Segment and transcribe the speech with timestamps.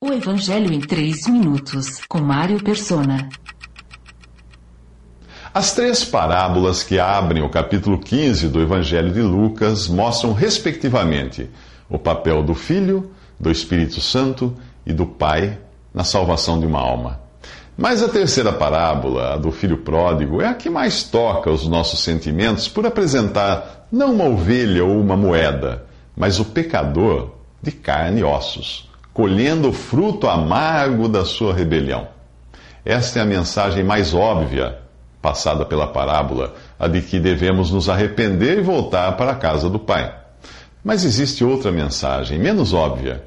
[0.00, 3.28] O Evangelho em 3 minutos, com Mário Persona.
[5.52, 11.50] As três parábolas que abrem o capítulo 15 do Evangelho de Lucas mostram, respectivamente,
[11.90, 14.54] o papel do Filho, do Espírito Santo
[14.86, 15.58] e do Pai
[15.92, 17.18] na salvação de uma alma.
[17.76, 22.04] Mas a terceira parábola, a do filho pródigo, é a que mais toca os nossos
[22.04, 25.86] sentimentos por apresentar não uma ovelha ou uma moeda,
[26.16, 28.87] mas o pecador de carne e ossos
[29.18, 32.06] colhendo o fruto amargo da sua rebelião.
[32.84, 34.78] Esta é a mensagem mais óbvia
[35.20, 39.76] passada pela parábola, a de que devemos nos arrepender e voltar para a casa do
[39.76, 40.14] Pai.
[40.84, 43.24] Mas existe outra mensagem, menos óbvia,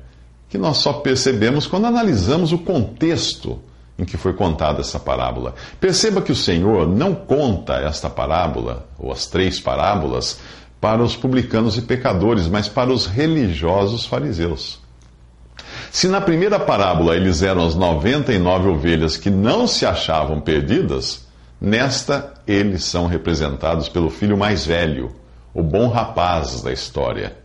[0.47, 3.59] que nós só percebemos quando analisamos o contexto
[3.99, 5.55] em que foi contada essa parábola.
[5.77, 10.39] Perceba que o Senhor não conta esta parábola, ou as três parábolas,
[10.80, 14.80] para os publicanos e pecadores, mas para os religiosos fariseus.
[15.91, 21.28] Se na primeira parábola eles eram as 99 ovelhas que não se achavam perdidas,
[21.59, 25.11] nesta eles são representados pelo filho mais velho,
[25.53, 27.36] o bom rapaz da história.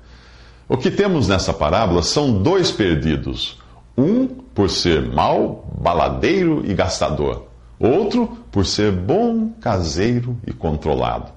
[0.68, 3.58] O que temos nessa parábola são dois perdidos.
[3.98, 7.48] Um por ser mau, baladeiro e gastador.
[7.80, 11.32] Outro por ser bom, caseiro e controlado.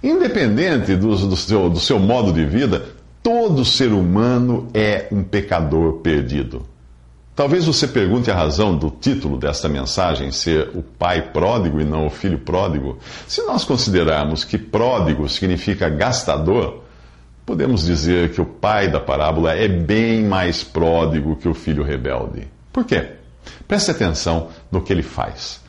[0.00, 5.94] Independente do, do, seu, do seu modo de vida, Todo ser humano é um pecador
[5.98, 6.66] perdido.
[7.36, 12.06] Talvez você pergunte a razão do título desta mensagem ser o pai pródigo e não
[12.06, 12.98] o filho pródigo.
[13.26, 16.82] Se nós considerarmos que pródigo significa gastador,
[17.44, 22.48] podemos dizer que o pai da parábola é bem mais pródigo que o filho rebelde.
[22.72, 23.12] Por quê?
[23.68, 25.62] Preste atenção no que ele faz.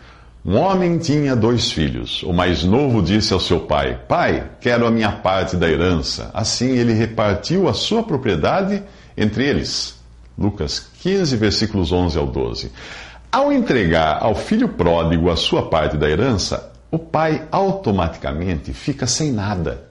[0.43, 2.23] Um homem tinha dois filhos.
[2.23, 6.31] O mais novo disse ao seu pai: Pai, quero a minha parte da herança.
[6.33, 8.81] Assim ele repartiu a sua propriedade
[9.15, 9.99] entre eles.
[10.35, 12.71] Lucas 15, versículos 11 ao 12.
[13.31, 19.31] Ao entregar ao filho pródigo a sua parte da herança, o pai automaticamente fica sem
[19.31, 19.87] nada,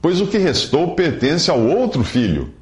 [0.00, 2.54] pois o que restou pertence ao outro filho.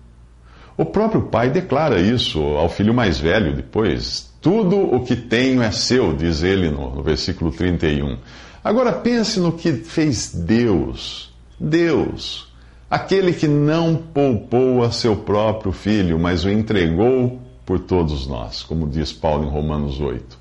[0.77, 5.71] O próprio pai declara isso ao filho mais velho depois, tudo o que tenho é
[5.71, 8.17] seu, diz ele no, no versículo 31.
[8.65, 11.31] Agora pense no que fez Deus.
[11.59, 12.51] Deus,
[12.91, 18.89] aquele que não poupou a seu próprio filho, mas o entregou por todos nós, como
[18.89, 20.39] diz Paulo em Romanos 8.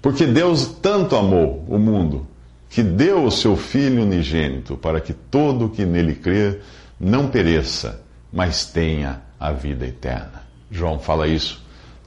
[0.00, 2.26] Porque Deus tanto amou o mundo
[2.70, 6.60] que deu o seu Filho unigênito para que todo o que nele crer
[6.98, 8.00] não pereça,
[8.32, 10.42] mas tenha a vida eterna.
[10.70, 11.63] João fala isso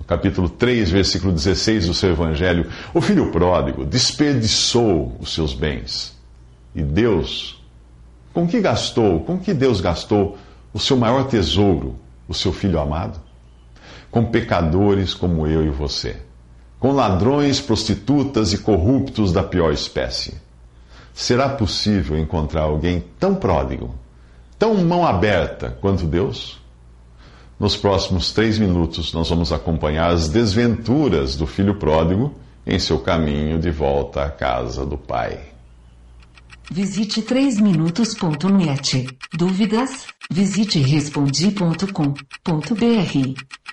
[0.08, 6.18] capítulo 3, versículo 16 do seu Evangelho, o filho pródigo desperdiçou os seus bens.
[6.74, 7.62] E Deus,
[8.34, 10.38] com que gastou, com que Deus gastou
[10.74, 11.96] o seu maior tesouro,
[12.28, 13.20] o seu filho amado?
[14.10, 16.16] Com pecadores como eu e você.
[16.80, 20.36] Com ladrões, prostitutas e corruptos da pior espécie.
[21.14, 23.96] Será possível encontrar alguém tão pródigo,
[24.58, 26.60] tão mão aberta quanto Deus?
[27.60, 32.36] Nos próximos três minutos, nós vamos acompanhar as desventuras do filho pródigo
[32.66, 35.40] em seu caminho de volta à casa do pai.
[36.70, 39.08] Visite 3minutos.net.
[39.34, 40.06] Dúvidas?
[40.30, 43.67] Visite respondi.com.br.